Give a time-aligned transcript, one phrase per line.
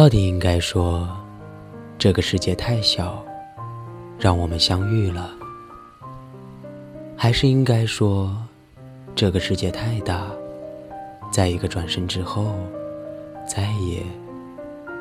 [0.00, 1.06] 到底应该说，
[1.98, 3.22] 这个世界太小，
[4.18, 5.28] 让我们相遇了；
[7.18, 8.34] 还是应该说，
[9.14, 10.22] 这个世界太大，
[11.30, 12.54] 在一个转身之后，
[13.46, 14.02] 再也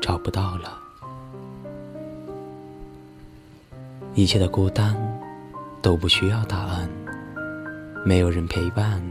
[0.00, 0.78] 找不到了。
[4.14, 4.96] 一切的孤单
[5.82, 6.88] 都不需要答案，
[8.04, 9.02] 没有人陪伴，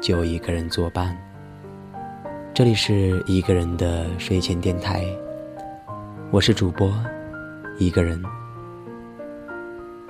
[0.00, 1.18] 就一个人作伴。
[2.54, 5.06] 这里是一个人的睡前电台，
[6.30, 6.92] 我是主播
[7.78, 8.22] 一个人。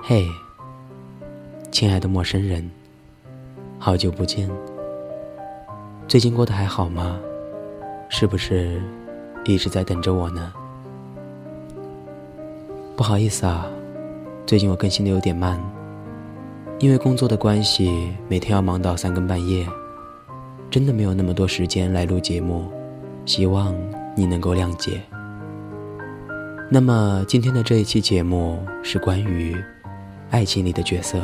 [0.01, 0.27] 嘿，
[1.71, 2.69] 亲爱的陌生人，
[3.79, 4.51] 好久不见，
[6.05, 7.17] 最近过得还好吗？
[8.09, 8.81] 是不是
[9.45, 10.51] 一直在等着我呢？
[12.97, 13.65] 不好意思啊，
[14.45, 15.57] 最近我更新的有点慢，
[16.79, 19.65] 因为工作的关系，每天要忙到三更半夜。
[20.73, 22.67] 真的没有那么多时间来录节目，
[23.27, 23.75] 希望
[24.17, 24.99] 你能够谅解。
[26.67, 29.55] 那么今天的这一期节目是关于
[30.31, 31.21] 爱情里的角色，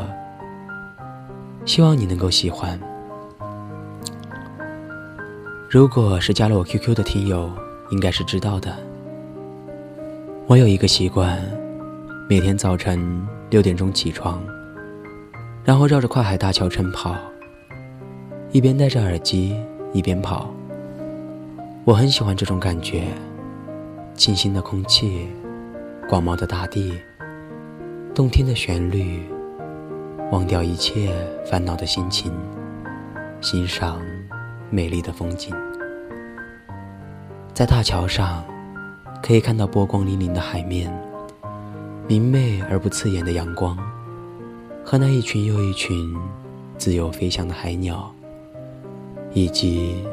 [1.66, 2.80] 希望你能够喜欢。
[5.67, 7.52] 如果是加了我 QQ 的听友，
[7.89, 8.78] 应该是知道的。
[10.45, 11.41] 我有一个习惯，
[12.30, 14.44] 每天早晨六点钟起床，
[15.63, 17.16] 然后绕着跨海大桥晨跑。
[18.52, 19.55] 一边戴着耳机，
[19.94, 20.50] 一边跑。
[21.86, 23.03] 我很喜欢这种感觉，
[24.16, 25.28] 清新的空气，
[26.09, 26.91] 广袤的大地，
[28.16, 29.22] 动听的旋律，
[30.31, 31.11] 忘掉一切
[31.45, 32.33] 烦恼的心情，
[33.39, 34.02] 欣赏
[34.72, 35.56] 美丽的风景。
[37.53, 38.44] 在大桥上，
[39.22, 40.91] 可以看到波光粼粼的海面，
[42.08, 43.78] 明媚而不刺眼的阳光，
[44.84, 46.16] 和那一群又一群
[46.80, 48.11] 自由飞翔的海鸟。
[49.33, 50.03] 以及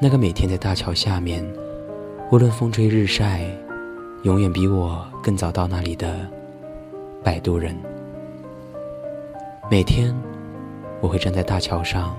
[0.00, 1.46] 那个每天在大桥下面，
[2.30, 3.46] 无论风吹日晒，
[4.24, 6.28] 永远比我更早到那里的
[7.22, 7.76] 摆渡人。
[9.70, 10.12] 每天，
[11.00, 12.16] 我会站在大桥上，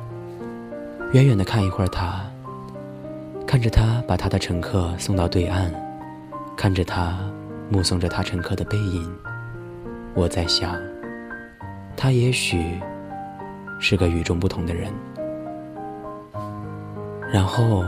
[1.12, 2.25] 远远的看一会儿他，
[3.45, 5.69] 看着他把他的乘客送到对岸，
[6.56, 7.19] 看着他
[7.69, 9.13] 目送着他乘客的背影，
[10.13, 10.73] 我在想，
[11.97, 12.79] 他也许
[13.78, 14.89] 是个与众不同的人。
[17.33, 17.83] 然后，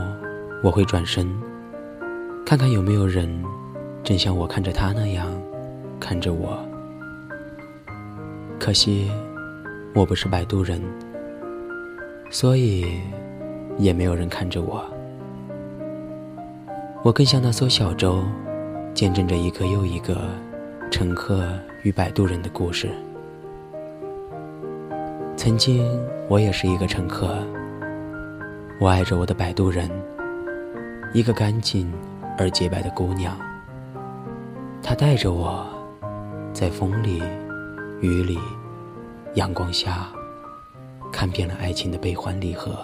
[0.60, 1.24] 我会转身，
[2.44, 3.44] 看看有没有人
[4.02, 5.28] 正像我看着他那样
[6.00, 6.58] 看着我。
[8.58, 9.08] 可惜，
[9.94, 10.82] 我不是摆渡人，
[12.28, 13.00] 所以
[13.78, 14.84] 也没有人看着我。
[17.04, 18.24] 我更像那艘小舟，
[18.94, 20.28] 见证着一个又一个
[20.90, 21.48] 乘客
[21.84, 22.90] 与摆渡人的故事。
[25.36, 25.88] 曾经，
[26.26, 27.38] 我也是一个乘客。
[28.78, 29.90] 我爱着我的摆渡人，
[31.14, 31.90] 一个干净
[32.36, 33.34] 而洁白的姑娘。
[34.82, 35.66] 她带着我，
[36.52, 37.22] 在风里、
[38.02, 38.38] 雨里、
[39.32, 40.08] 阳光下，
[41.10, 42.76] 看遍了爱情的悲欢离合。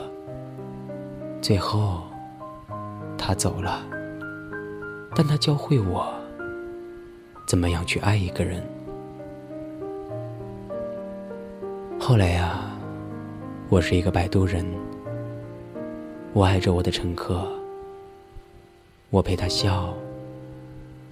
[1.43, 2.05] 最后，
[3.19, 3.83] 她走了，
[5.15, 6.11] 但她教会我，
[7.47, 8.63] 怎么样去爱一个人。
[12.01, 12.63] 后来呀，
[13.69, 14.65] 我是一个摆渡人。
[16.35, 17.47] 我爱着我的乘客，
[19.11, 19.93] 我陪他笑，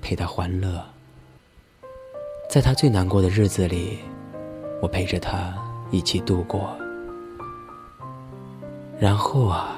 [0.00, 0.82] 陪他欢乐，
[2.48, 3.98] 在他最难过的日子里，
[4.80, 5.54] 我陪着他
[5.90, 6.74] 一起度过。
[8.98, 9.76] 然后啊，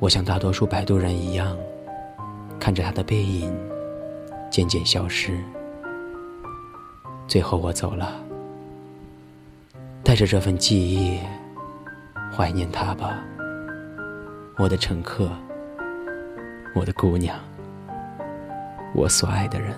[0.00, 1.56] 我像大多数摆渡人一样，
[2.58, 3.56] 看着他的背影
[4.50, 5.38] 渐渐消失，
[7.28, 8.20] 最后我走了，
[10.02, 11.20] 带着这份记忆，
[12.36, 13.22] 怀念他吧。
[14.58, 15.30] 我的乘客，
[16.74, 17.38] 我的姑娘，
[18.92, 19.72] 我所爱的人。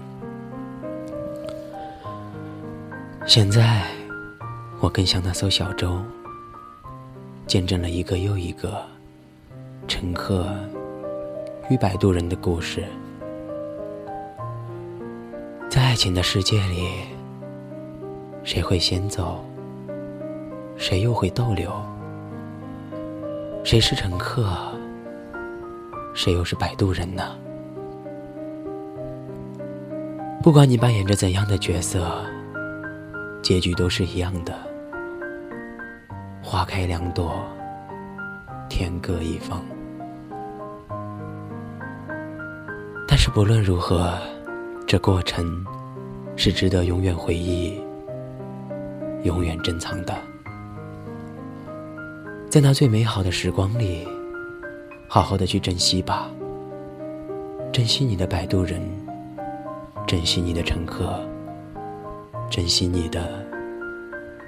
[3.26, 3.82] 现在，
[4.80, 6.00] 我更像那艘小舟，
[7.46, 8.82] 见证了一个又一个
[9.86, 10.48] 乘客
[11.68, 12.82] 与摆渡人的故事。
[15.68, 16.88] 在爱情的世界里，
[18.44, 19.44] 谁会先走？
[20.78, 21.70] 谁又会逗留？
[23.62, 24.48] 谁是乘客？
[26.14, 27.36] 谁又是摆渡人呢？
[30.42, 32.24] 不管你扮演着怎样的角色，
[33.42, 34.54] 结局都是一样的。
[36.42, 37.44] 花开两朵，
[38.68, 39.62] 天各一方。
[43.06, 44.18] 但是不论如何，
[44.86, 45.64] 这过程
[46.34, 47.80] 是值得永远回忆、
[49.22, 50.29] 永远珍藏的。
[52.50, 54.04] 在那最美好的时光里，
[55.06, 56.28] 好好的去珍惜吧。
[57.72, 58.82] 珍惜你的摆渡人，
[60.04, 61.24] 珍惜你的乘客，
[62.50, 63.46] 珍惜你的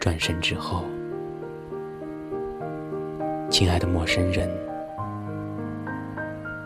[0.01, 0.83] 转身之后。
[3.49, 4.51] 亲爱的陌生人，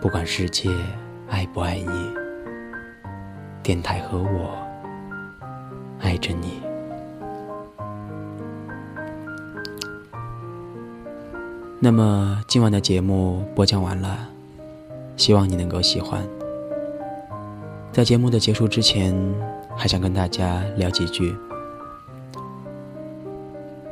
[0.00, 0.70] 不管世界
[1.28, 2.14] 爱不爱你，
[3.62, 4.56] 电台和我
[6.00, 6.62] 爱着你。
[11.78, 14.26] 那么今晚的节目播讲完了，
[15.16, 16.26] 希望你能够喜欢。
[17.92, 19.14] 在节目的结束之前，
[19.76, 21.36] 还想跟大家聊几句。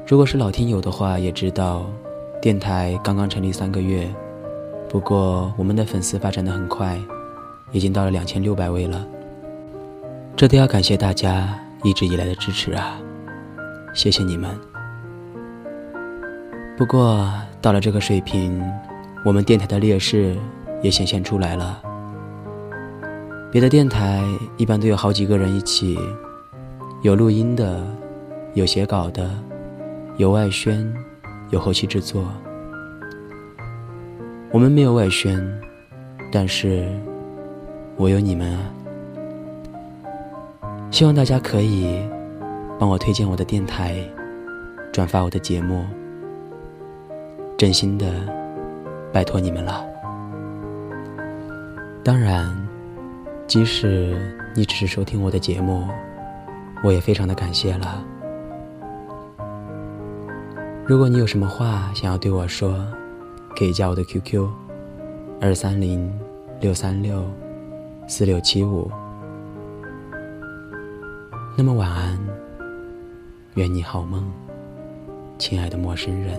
[0.07, 1.85] 如果是老听友的话，也知道
[2.41, 4.09] 电台刚刚成立三个月，
[4.89, 6.99] 不过我们的粉丝发展的很快，
[7.71, 9.07] 已经到了两千六百位了。
[10.35, 12.99] 这都要感谢大家一直以来的支持啊，
[13.95, 14.74] 谢谢你们。
[16.77, 17.31] 不过
[17.63, 18.61] 到了这个水平，
[19.25, 20.37] 我们电台的劣势
[20.83, 21.81] 也显现出来了。
[23.53, 24.25] 别的电台
[24.57, 25.97] 一般都有好几个人一起，
[27.03, 27.81] 有录音的，
[28.55, 29.31] 有写稿的，
[30.17, 30.93] 有外宣，
[31.51, 32.25] 有后期制作。
[34.51, 35.41] 我们没有外宣，
[36.33, 36.89] 但是
[37.97, 38.61] 我有你们啊！
[40.91, 42.03] 希望大家可以
[42.81, 43.95] 帮我推荐我的电台，
[44.93, 45.85] 转发我的节目。
[47.65, 48.13] 真心的
[49.11, 49.87] 拜托你们了。
[52.05, 52.55] 当然，
[53.47, 54.15] 即使
[54.55, 55.89] 你只是收听我的节目，
[56.83, 58.05] 我也非常的感谢了。
[60.85, 62.87] 如果你有什么话想要对我说，
[63.57, 64.47] 可以加我的 QQ：
[65.41, 66.13] 二三零
[66.61, 67.25] 六三六
[68.07, 68.91] 四六七五。
[71.57, 72.19] 那么晚安，
[73.55, 74.23] 愿你好梦，
[75.39, 76.39] 亲爱的陌生人。